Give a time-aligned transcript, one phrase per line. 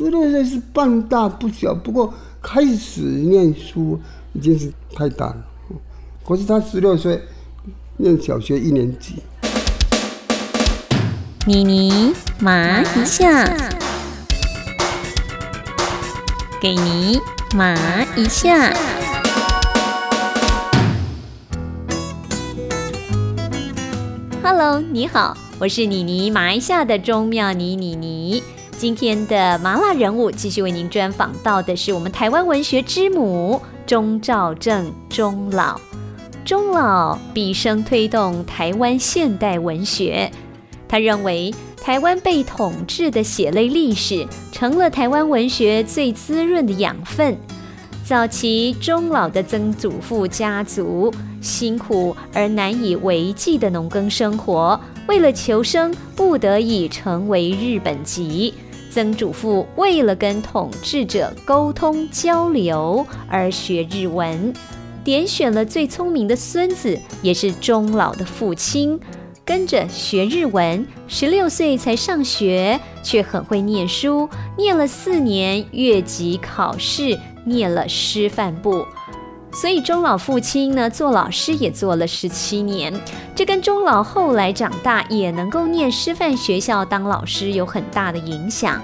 [0.00, 4.00] 十六岁是半大不小，不过开始念书
[4.32, 5.44] 已经是太大了。
[6.26, 7.20] 可是他十六岁
[7.98, 9.16] 念小学一年级。
[11.46, 13.44] 妮妮麻一下，
[16.62, 17.20] 给你
[17.54, 17.76] 麻
[18.16, 18.72] 一下。
[24.42, 28.42] Hello，你好，我是妮妮麻一下的钟妙妮妮妮。
[28.80, 35.78] 今天的麻辣人物继续为您专访到的是我们台湾文学之母钟兆正钟老。
[36.46, 40.32] 钟老毕生推动台湾现代文学。
[40.88, 47.36] 他认为，台湾被统治的血泪历史，成了台湾文学最滋润的养分。
[48.02, 58.54] 早期钟老的曾祖父家族辛苦而难以为继的农耕生活，为了求生，不得已成为日本籍。
[58.90, 64.52] 曾祖父为了跟统治者沟通交流而学日文，
[65.04, 68.98] 点选了最聪明的孙子，也是终老的父亲。
[69.42, 78.86] 跟着学日文，十六岁才上学，却很会念书，念了四年，越级考试，念了师范部。
[79.52, 82.94] 所以钟老父亲呢，做老师也做了十七年，
[83.34, 88.80] 这跟钟老后来长大也能够念师范学校当老师有很大的影响。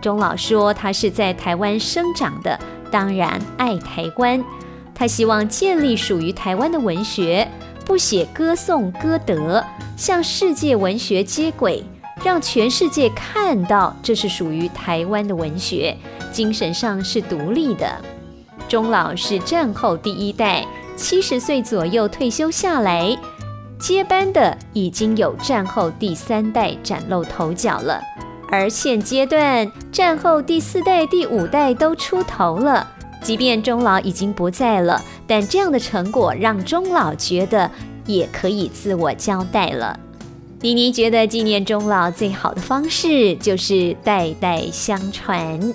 [0.00, 2.58] 钟老说，他是在台湾生长的，
[2.90, 4.44] 当然爱台湾，
[4.94, 7.48] 他希望建立属于台湾的文学。
[7.84, 9.64] 不写歌颂歌德，
[9.96, 11.82] 向世界文学接轨，
[12.22, 15.96] 让全世界看到这是属于台湾的文学，
[16.30, 17.90] 精神上是独立的。
[18.68, 23.16] 钟老是战后第一代，七十岁左右退休下来，
[23.78, 28.02] 接班的已经有战后第三代崭露头角了，
[28.50, 32.86] 而现阶段战后第四代、第五代都出头了。
[33.22, 37.70] 即便钟老已经不在了，但这样的成果让钟老觉得
[38.06, 39.98] 也可以自我交代了。
[40.60, 45.74] 妮妮觉得纪念钟老最好的方式就是代代相传，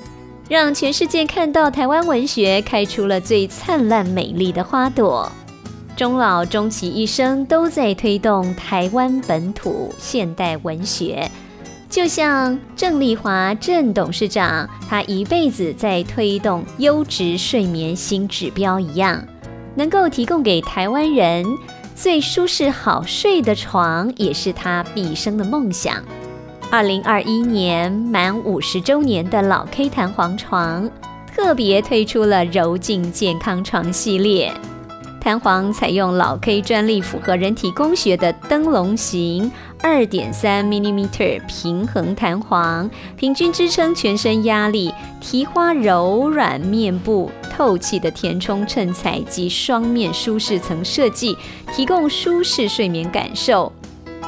[0.50, 5.32] 让全世界看到台湾文学开出了最灿烂美丽的花朵。
[5.96, 11.30] 钟老终其一生都在推动台湾本土现代文学。
[11.94, 19.24] 就像郑丽华郑董事长，他一辈子在推动优质睡眠新指标一样，
[19.76, 21.46] 能够提供给台湾人
[21.94, 25.98] 最舒适好睡的床，也是他毕生的梦想。
[26.72, 30.90] 二零二一年满五十周年的老 K 弹簧床，
[31.32, 34.52] 特别推出了柔净健康床系列。
[35.22, 39.50] 弹簧采用老 K 专利、符合人体工学的灯笼型
[39.84, 41.06] 二点三 mm
[41.46, 51.38] 平衡弹簧，平均支撑全身压力，提花柔软面部，透气的填充衬材及双面舒适层设计，
[51.76, 53.70] 提供舒适睡眠感受。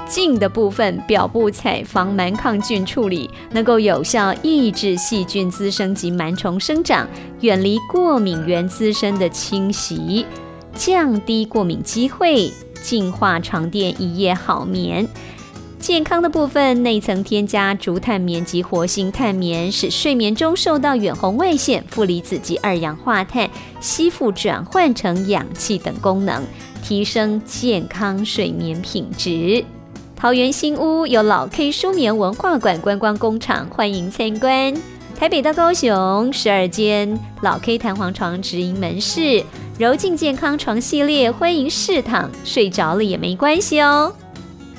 [0.09, 7.07] 净的部分表布采防螨抗菌处理，能够有效抑制细菌滋生及螨虫生长，
[7.39, 10.25] 远离过敏源滋生的侵袭。
[10.75, 12.51] 降低过敏机会，
[12.83, 15.07] 净化床垫一夜好眠。
[15.85, 23.47] 健康的部分，内层添加竹炭棉及活性炭棉，使睡眠中受到远红外线、负离子及二氧化碳
[23.79, 26.43] 吸附转换成氧气等功能，
[26.83, 29.63] 提升健康睡眠品质。
[30.15, 34.73] 桃园新屋有老 K 舒眠文化馆观光工厂，欢迎参观。
[35.15, 39.43] 台北到高雄十二间老 K 弹簧床直营门市。
[39.77, 44.11] 柔净健康床系列，欢迎试躺，睡着了也没关系哦。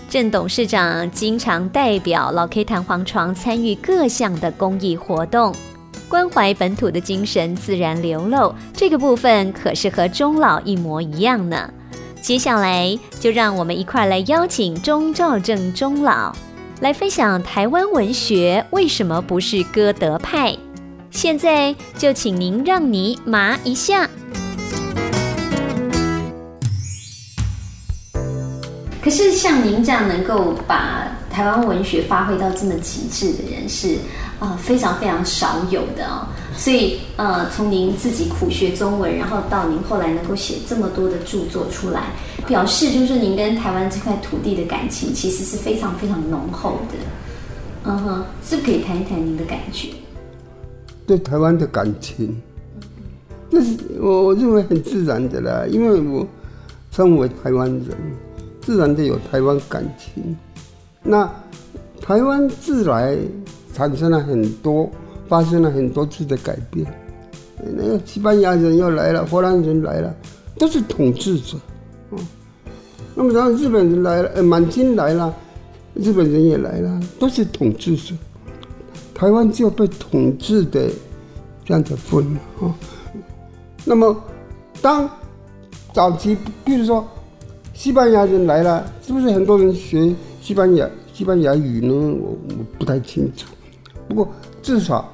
[0.08, 5.52] 郑董事长经常代表老 K 弹簧床参与各项的公益活动，
[6.08, 8.54] 关怀本土的精神自然流露。
[8.72, 11.68] 这个部分可是和钟老一模一样呢。
[12.22, 16.34] 接下来就让我们一块来邀请钟兆正钟老
[16.80, 20.56] 来分享台湾文学为什么不是歌德派。
[21.10, 24.08] 现在就请您让你麻一下。
[29.06, 33.98] 可是像您这样能够把台湾文学发挥到这么极致的人是
[34.40, 36.26] 啊非常非常少有的哦。
[36.56, 42.06] 所以呃从您自己苦学中文，然后到您后来能够写这么多的著作出来，
[42.48, 46.98] 表示就是您跟台湾这块土地的感情其实是非常非常浓厚的。
[47.84, 49.90] 嗯哼，是不是可以谈一谈您的感觉？
[51.06, 52.42] 对台湾的感情，
[53.52, 56.26] 这是我我认为很自然的啦，因为我
[56.90, 57.96] 身为台湾人。
[58.66, 60.36] 自然的有台湾感情，
[61.00, 61.32] 那
[62.00, 63.16] 台湾自来
[63.72, 64.90] 产生了很多
[65.28, 66.84] 发生了很多次的改变。
[67.76, 70.12] 那个西班牙人又来了，荷兰人来了，
[70.58, 71.56] 都是统治者。
[72.10, 72.18] 哦，
[73.14, 75.32] 那么然后日本人来了，呃，满清来了，
[75.94, 78.16] 日本人也来了，都是统治者。
[79.14, 80.90] 台湾就被统治的
[81.64, 82.40] 这样子分了。
[82.58, 82.74] 哦，
[83.84, 84.24] 那么
[84.82, 85.08] 当
[85.92, 87.06] 早期，比如说
[87.76, 91.92] 西班牙人来了，是不是很多人学西班牙西班牙语呢？
[91.94, 93.46] 我我不太清楚。
[94.08, 94.26] 不过
[94.62, 95.12] 至少。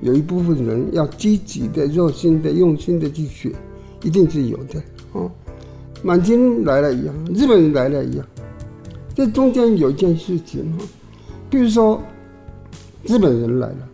[0.00, 3.50] 有一部分人要积极的、热心的、用心的去学，
[4.02, 5.30] 一定是有的哦。
[6.02, 8.26] 满清来了一样，日本人来了一样，
[9.14, 10.84] 这中间有一件事情哈，
[11.48, 11.98] 比如说
[13.04, 13.88] 日本人来了，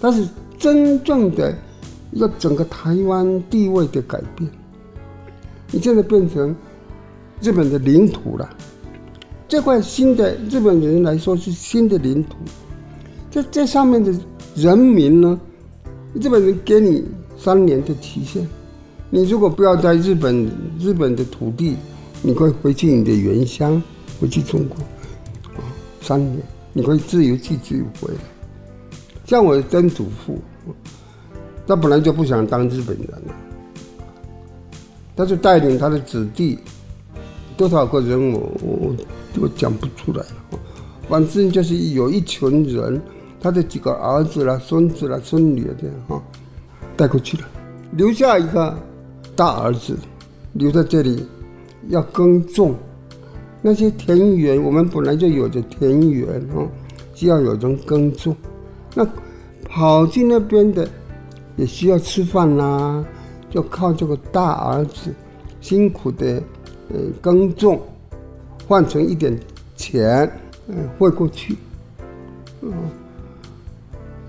[0.00, 0.24] 但是
[0.58, 1.52] 真正的
[2.12, 4.48] 一个整个台湾地位的改变，
[5.72, 6.54] 你现在变成
[7.40, 8.48] 日本的领土了，
[9.46, 12.36] 这块新的日本人来说是新的领土，
[13.30, 14.14] 这这上面的。
[14.54, 15.38] 人民呢？
[16.14, 17.04] 日本人给你
[17.36, 18.42] 三年的期限，
[19.10, 20.50] 你如果不要在日本
[20.80, 21.76] 日本的土地，
[22.22, 23.82] 你可以回去你的原乡，
[24.18, 24.76] 回去中国，
[25.56, 25.60] 啊，
[26.00, 26.42] 三年
[26.72, 28.20] 你可以自由去自由回来。
[29.26, 30.38] 像我的曾祖父，
[31.66, 33.34] 他本来就不想当日本人了，
[35.14, 36.58] 他就带领他的子弟，
[37.56, 38.96] 多少个人我我
[39.40, 40.58] 我讲不出来了，
[41.08, 43.00] 反正就是有一群人。
[43.38, 46.20] 他的几个儿子啦、孙子啦、孙女这样哈，
[46.96, 47.44] 带过去了，
[47.92, 48.76] 留下一个
[49.36, 49.96] 大儿子
[50.54, 51.24] 留在这里，
[51.88, 52.74] 要耕种
[53.62, 54.60] 那些田园。
[54.60, 56.66] 我们本来就有着田园哦，
[57.14, 58.34] 需要有人耕种。
[58.94, 59.06] 那
[59.68, 60.88] 跑去那边的
[61.54, 63.04] 也需要吃饭啦，
[63.50, 65.14] 就靠这个大儿子
[65.60, 66.42] 辛苦的
[66.88, 67.80] 呃耕种，
[68.66, 69.38] 换成一点
[69.76, 70.30] 钱，
[70.68, 71.56] 嗯汇过去，
[72.62, 72.72] 嗯。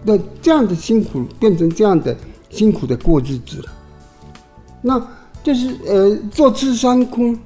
[0.03, 2.15] 那这样的辛苦变成这样的
[2.49, 3.71] 辛苦的过日子了，
[4.81, 5.05] 那
[5.43, 7.37] 就是呃坐吃山空，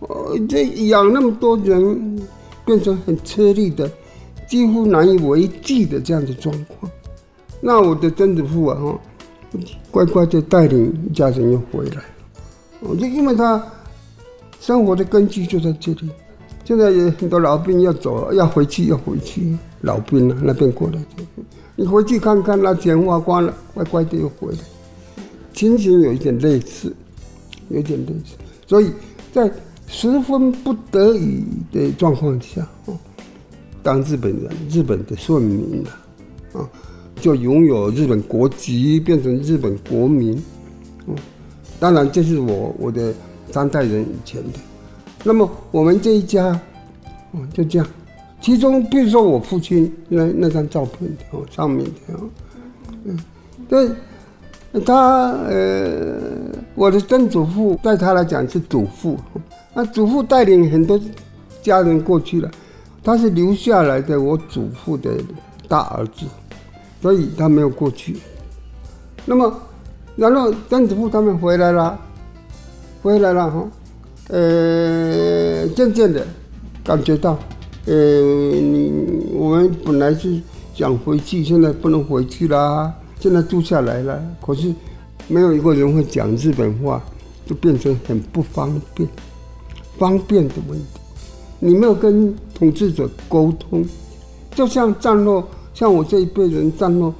[0.00, 2.20] 呃这养那么多人
[2.64, 3.90] 变成很吃力的，
[4.46, 6.90] 几乎难以为继的这样的状况。
[7.60, 9.00] 那我的曾祖父啊哈，
[9.90, 12.04] 乖乖的带领家人又回来了，
[12.80, 13.60] 我就因为他
[14.60, 16.10] 生活的根基就在这里。
[16.64, 19.56] 现在有很多老兵要走，要回去，要回去。
[19.82, 20.98] 老兵啊，那边过来，
[21.76, 24.58] 你回去看看，那钱花光了，乖乖的又回来。
[25.54, 26.92] 情形有一点类似，
[27.68, 28.34] 有点类似。
[28.66, 28.90] 所以
[29.32, 29.50] 在
[29.86, 32.68] 十分不得已的状况下，
[33.82, 36.68] 当日本人，日本的顺民了，啊，
[37.20, 40.42] 就拥有日本国籍，变成日本国民。
[41.06, 41.14] 嗯，
[41.80, 43.14] 当然这是我我的
[43.52, 44.58] 三代人以前的。
[45.24, 46.48] 那么我们这一家，
[47.32, 47.86] 哦，就这样。
[48.40, 52.28] 其中，比如说我父亲那那张照片哦，上面的哦，
[53.04, 53.18] 嗯，
[53.68, 53.90] 对，
[54.82, 56.20] 他呃，
[56.76, 59.18] 我的曾祖父在他来讲是祖父，
[59.74, 60.98] 那祖父带领很多
[61.60, 62.48] 家人过去了，
[63.02, 65.10] 他是留下来的我祖父的
[65.66, 66.24] 大儿子，
[67.02, 68.18] 所以他没有过去。
[69.26, 69.52] 那么，
[70.14, 71.98] 然后曾祖父他们回来了，
[73.02, 73.68] 回来了哈。
[74.28, 76.26] 呃，渐渐的
[76.84, 77.38] 感觉到，
[77.86, 78.92] 呃，你
[79.32, 80.38] 我们本来是
[80.74, 82.92] 想回去，现在不能回去啦。
[83.20, 84.72] 现在住下来了，可是
[85.28, 87.02] 没有一个人会讲日本话，
[87.46, 89.08] 就变成很不方便。
[89.96, 90.84] 方便的问题，
[91.58, 93.84] 你没有跟统治者沟通，
[94.54, 97.12] 就像战落，像我这一辈人战落，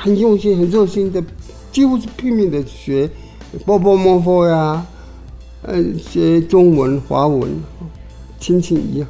[0.00, 1.24] 很用心、很热心的，
[1.72, 3.10] 几乎是拼命的学
[3.64, 4.86] 波波摩佛呀。
[5.62, 7.48] 呃，学中文、华文，
[8.40, 9.08] 亲戚一样，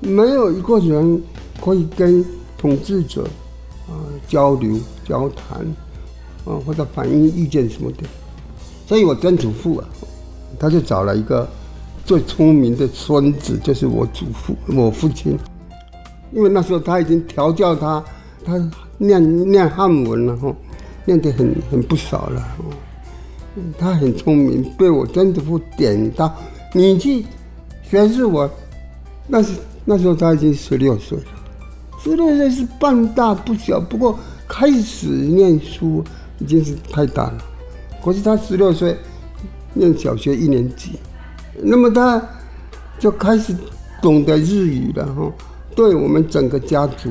[0.00, 1.20] 没有一个人
[1.60, 2.24] 可以跟
[2.56, 3.24] 统治者
[3.88, 3.98] 啊
[4.28, 5.58] 交流、交谈
[6.44, 8.04] 啊，或者反映意见什么的。
[8.86, 9.88] 所以我曾祖父啊，
[10.60, 11.48] 他就找了一个
[12.04, 15.36] 最聪明的孙子，就是我祖父、我父亲。
[16.32, 18.04] 因为那时候他已经调教他，
[18.44, 20.54] 他念念汉文了哈，
[21.04, 22.56] 念得很很不少了。
[23.78, 26.34] 他很聪明，被我曾祖父点到，
[26.74, 27.24] 你去
[27.82, 28.48] 学日文。
[29.26, 29.52] 那是
[29.84, 31.24] 那时候他已经十六岁了，
[32.02, 36.02] 十六岁是半大不小，不过开始念书
[36.38, 37.38] 已经是太大了。
[38.02, 38.96] 可是他十六岁
[39.74, 40.92] 念小学一年级，
[41.60, 42.22] 那么他
[42.98, 43.54] 就开始
[44.00, 45.30] 懂得日语了哈，
[45.74, 47.10] 对我们整个家族，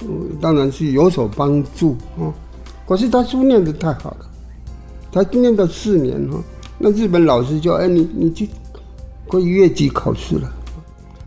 [0.00, 2.34] 嗯，当然是有所帮助啊。
[2.84, 4.26] 可是他书念的太好了。
[5.12, 6.42] 他念到四年哈，
[6.78, 8.48] 那日本老师就哎你你去
[9.28, 10.50] 可以越级考试了，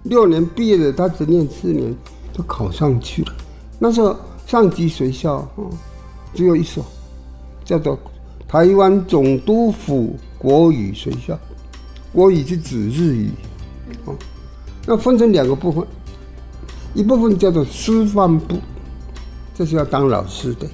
[0.04, 1.96] 六年毕业的他只念四年
[2.34, 3.34] 就考上去了，
[3.77, 5.70] 那时候上级学校哦，
[6.34, 6.84] 只有一所，
[7.63, 7.98] 叫做
[8.48, 11.38] 台湾总督府国语学校，
[12.12, 13.30] 国语是指日语，
[14.06, 14.15] 哦，
[14.88, 15.86] 那分成两个部分，
[16.94, 18.58] 一部分叫做师范部，
[19.54, 20.68] 这是要当老师的，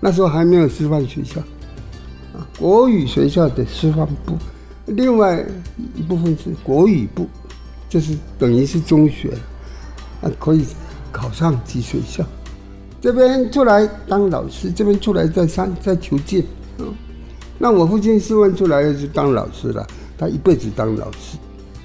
[0.00, 1.42] 那时候还没有师范学校，
[2.58, 4.36] 国语学校的师范部，
[4.86, 5.44] 另外
[5.94, 7.26] 一部分是国语部，
[7.88, 9.32] 就是等于是中学，
[10.22, 10.64] 啊，可以
[11.12, 12.24] 考上级学校。
[13.00, 16.44] 这边出来当老师，这边出来再上再求进，
[16.78, 16.86] 嗯，
[17.58, 19.86] 那我父亲是问出来是当老师了，
[20.18, 21.38] 他一辈子当老师，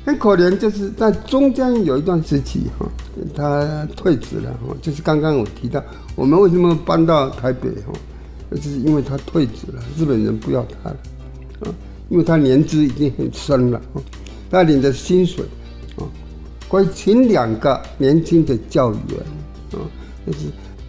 [0.06, 2.88] 很可怜，就是在中间有一段时期哈，
[3.36, 5.84] 他退职了哈，就是刚刚我提到
[6.16, 7.94] 我们为什么搬到台北哈，
[8.56, 10.98] 就是因为他退职了，日本人不要他了，
[11.62, 11.74] 啊，
[12.10, 14.02] 因为他年资已经很深了啊，
[14.50, 15.44] 他领的薪水，
[15.98, 16.04] 啊，
[16.70, 19.20] 可以请两个年轻的教员，
[19.72, 19.80] 啊，
[20.26, 20.40] 那是。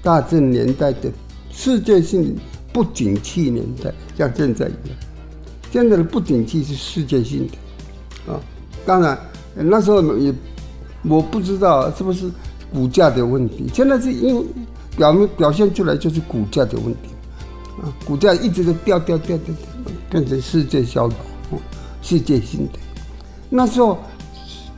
[0.03, 1.11] 大正年代的
[1.51, 2.37] 世界性
[2.75, 4.99] 不景气年代，像现在一样，
[5.73, 7.49] 现在的不景气是世界性
[8.27, 8.39] 的，啊，
[8.85, 9.19] 当然
[9.55, 10.31] 那时候也
[11.05, 12.31] 我不知道是不是
[12.71, 14.45] 股价的问题，现在是因为
[14.95, 17.14] 表面表现出来就是股价的问题，
[17.83, 19.55] 啊，股价一直都掉掉掉掉掉，
[20.11, 21.17] 变成世界销售，
[22.03, 22.79] 世界性的，
[23.51, 23.99] 那时候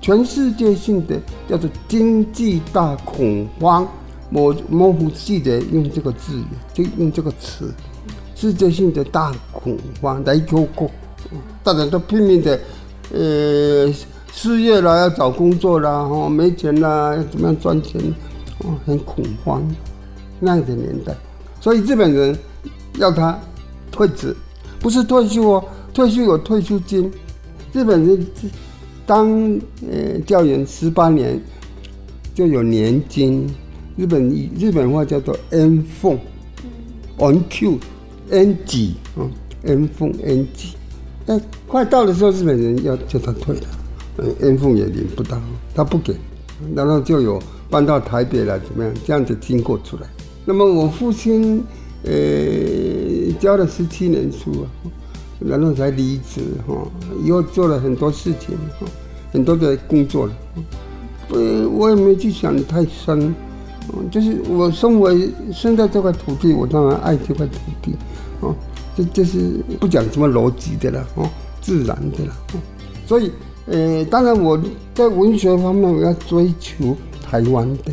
[0.01, 3.87] 全世界性的叫做经济大恐慌。
[4.29, 6.43] 模模糊记得用这个字，
[6.75, 7.73] 就用这个词，
[8.35, 10.91] 世界性的大恐慌来救国，
[11.63, 12.59] 大家都拼命的，
[13.13, 13.95] 呃，
[14.33, 18.01] 失业了要找工作啦，哦，没钱啦要怎么样赚钱，
[18.65, 19.63] 哦，很恐慌
[20.41, 21.15] 那样的年代，
[21.61, 22.37] 所以日本人
[22.99, 23.39] 要他
[23.91, 24.35] 退职，
[24.81, 27.11] 不是退休哦，退休有退休金，
[27.73, 28.27] 日本人
[29.07, 29.29] 当
[29.91, 31.41] 呃教员十八年
[32.35, 33.49] 就有年金。
[33.97, 36.19] 日本日本话叫做 N 凤
[37.17, 37.79] ，N Q
[38.29, 39.25] N G 啊
[39.63, 40.75] ，N 凤 N G，
[41.25, 43.63] 但快到的时候，日本人要叫他退了，
[44.19, 45.41] 嗯，N 凤也领不到，
[45.75, 46.15] 他不给，
[46.75, 48.93] 然后就有搬到台北来，怎么样？
[49.07, 50.03] 这样子经过出来。
[50.45, 51.65] 那么我父亲
[52.07, 54.65] 呃教了十七年书啊，
[55.41, 56.75] 然后才离职哈，
[57.23, 58.87] 以后做了很多事情哈，
[59.33, 60.33] 很多的工作了，
[61.29, 61.37] 不，
[61.77, 63.35] 我也没去想太深。
[64.11, 67.93] 就是我生为生在这块土地，我当然爱这块土地，
[68.41, 68.53] 哦，
[68.97, 72.37] 这这是不讲什么逻辑的了，哦，自然的了，
[73.07, 73.31] 所以，
[73.67, 74.61] 呃，当然我
[74.93, 77.93] 在文学方面我要追求台湾的，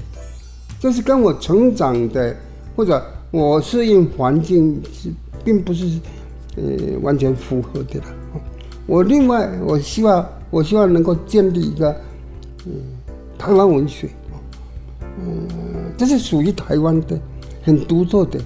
[0.79, 2.35] 这是跟我成长的
[2.75, 2.99] 或者
[3.33, 5.09] 我适应环境是
[5.43, 5.99] 并不是，
[6.55, 6.63] 呃，
[7.01, 8.05] 完全符合的了，
[8.85, 11.91] 我另外我希望我希望能够建立一个，
[12.67, 12.73] 嗯，
[13.35, 14.07] 台湾文学。
[15.17, 15.47] 嗯，
[15.97, 17.19] 这是属于台湾的，
[17.63, 18.39] 很独特的，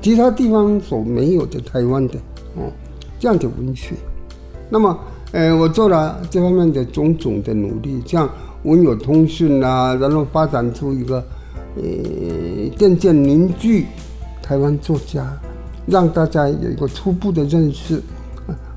[0.00, 2.14] 其他地方所没有的台湾的
[2.56, 2.72] 哦，
[3.18, 3.94] 这样的文学。
[4.70, 4.98] 那么，
[5.32, 8.26] 呃，我做了这方面的种种的努力，像
[8.62, 11.22] 文友通讯啊，然后发展出一个，
[11.76, 11.82] 呃，
[12.78, 13.84] 渐渐凝聚
[14.50, 15.24] 台湾作家，
[15.86, 18.02] 让大家有一个初步的认识。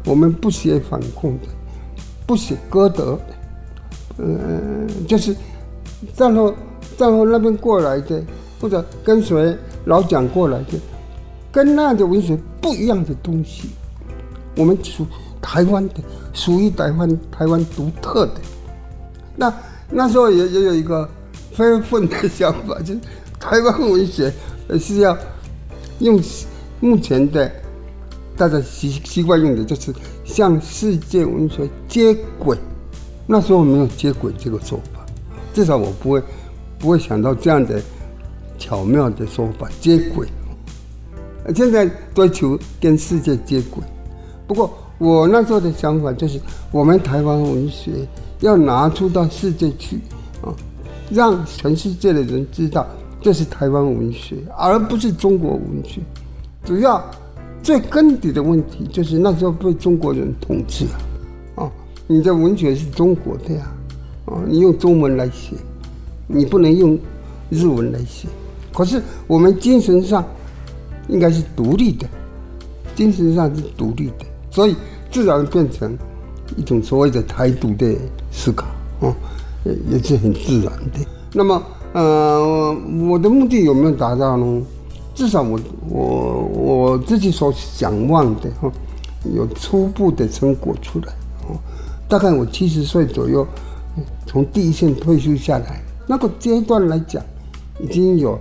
[0.05, 1.47] 我们不写反共的，
[2.27, 3.17] 不写歌德，
[4.17, 4.27] 呃，
[5.07, 5.35] 就是
[6.15, 6.53] 战后。
[6.95, 8.21] 战后那边过来的，
[8.61, 10.77] 或者跟随老蒋过来的，
[11.51, 13.69] 跟那样的文学不一样的东西，
[14.55, 15.07] 我们属
[15.41, 15.95] 台湾的，
[16.33, 18.33] 属于台湾台湾独特的。
[19.35, 19.51] 那
[19.89, 21.09] 那时候也也有一个
[21.51, 22.99] 非分的想法，就是
[23.39, 24.31] 台湾文学
[24.79, 25.17] 是要
[25.99, 26.21] 用
[26.79, 27.51] 目前的
[28.35, 32.57] 大家习习惯用的，就是向世界文学接轨。
[33.27, 35.05] 那时候没有接轨这个说法，
[35.53, 36.21] 至少我不会。
[36.79, 37.81] 不会想到这样的
[38.59, 40.27] 巧妙的说法接轨，
[41.55, 43.81] 现在追求跟世界接轨。
[44.45, 46.41] 不过我那时候的想法就是，
[46.73, 48.05] 我们台湾文学
[48.41, 50.01] 要拿出到世界去
[50.41, 50.51] 啊，
[51.09, 52.85] 让全世界的人知道
[53.23, 56.01] 这是台湾文学，而不是中国文学。
[56.65, 57.01] 主要
[57.63, 61.71] 最根底的问题就是那时候被中国人统治了啊，
[62.05, 63.71] 你的文学是中国的呀，
[64.25, 65.55] 啊，你用中文来写。
[66.25, 66.97] 你不能用
[67.49, 68.27] 日文来写，
[68.73, 70.25] 可是我们精神上
[71.09, 72.07] 应该是独立的，
[72.95, 74.75] 精神上是独立的，所以
[75.11, 75.95] 自然变成
[76.55, 77.93] 一种所谓的台独的
[78.31, 78.65] 思考，
[79.01, 79.13] 哦，
[79.89, 81.05] 也是很自然的。
[81.33, 81.61] 那么，
[81.93, 82.75] 呃，
[83.07, 84.61] 我的目的有没有达到呢？
[85.15, 88.71] 至少我我我自己所想望的，哈，
[89.35, 91.13] 有初步的成果出来，
[91.47, 91.55] 哦，
[92.09, 93.45] 大概我七十岁左右，
[94.25, 95.79] 从第一线退休下来。
[96.07, 97.23] 那个阶段来讲，
[97.79, 98.39] 已经有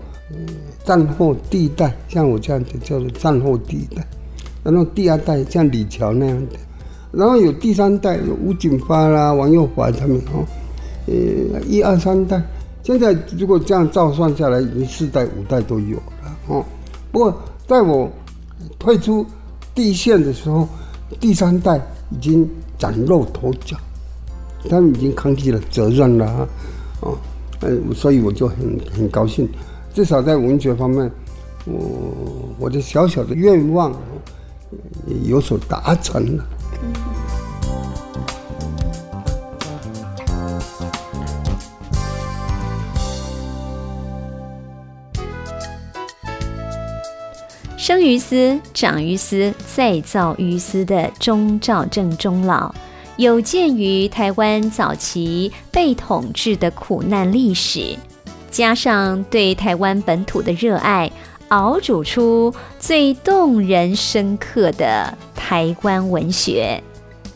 [0.83, 4.03] 战后第一代，像我这样子叫做战后第一代，
[4.65, 6.57] 然后第二代像李乔那样的，
[7.13, 10.43] 然后有第三代有吴景发啦、王佑华他们哦，
[11.07, 12.43] 呃，一二三代，
[12.83, 16.65] 现在如果这样照算下来，已经四代五代都有了哦。
[17.11, 18.11] 不过在我
[18.79, 19.25] 退出
[19.75, 20.69] 地线的时候，
[21.21, 22.49] 第三代已经
[22.79, 23.77] 崭露头角，
[24.69, 26.49] 他们已经扛起了责任了，
[27.01, 27.17] 哦，
[27.61, 29.49] 嗯，所以我就很很高兴。
[29.95, 31.11] 至少在文学方面，
[31.67, 33.95] 我我的小小的愿望
[35.25, 36.45] 有所达成了。
[47.93, 52.75] 生于斯，长于斯，再造于斯的钟兆正钟老，
[53.19, 57.95] 有鉴于台湾早期被统治的苦难历史。
[58.51, 61.13] 加上对台湾本土的热爱，
[61.49, 66.83] 熬煮出最动人深刻的台湾文学。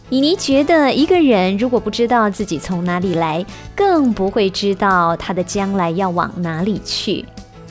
[0.09, 3.45] 妮妮觉得，一个人如果不知道自己从哪里来，
[3.75, 7.27] 更不会知道他的将来要往哪里去。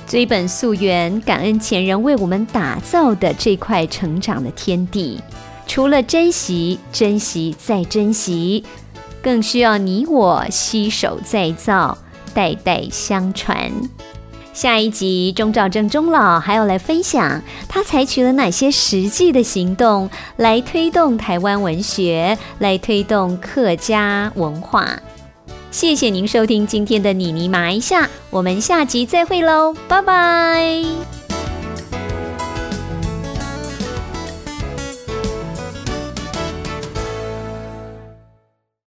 [0.07, 5.19] 追本溯源，感恩前人为我们打造的这块成长的天地。
[5.67, 8.63] 除了珍惜、珍惜再珍惜，
[9.21, 11.97] 更需要你我携手再造。
[12.33, 13.71] 代代相传。
[14.53, 24.99] 下一集，钟兆正钟老还要来分享他采取了哪些实际的行动，来推动台湾文学，来推动客家文化。
[25.75, 31.14] 谢谢您收听今天的妮妮麻一下，我们下集再会喽，拜拜。